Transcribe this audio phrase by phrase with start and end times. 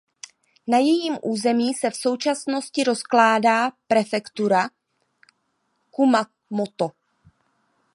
[0.67, 4.69] Na jejím území se v současnosti rozkládá prefektura
[5.91, 6.89] Kumamoto.